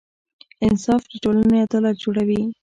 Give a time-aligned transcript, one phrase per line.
[0.67, 2.41] انصاف د ټولنې عدالت جوړوي.